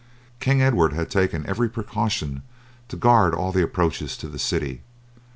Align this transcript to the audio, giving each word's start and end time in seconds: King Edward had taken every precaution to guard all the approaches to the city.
King 0.39 0.63
Edward 0.63 0.93
had 0.93 1.11
taken 1.11 1.45
every 1.45 1.69
precaution 1.69 2.41
to 2.87 2.95
guard 2.97 3.35
all 3.35 3.51
the 3.51 3.61
approaches 3.61 4.17
to 4.17 4.27
the 4.27 4.39
city. 4.39 4.81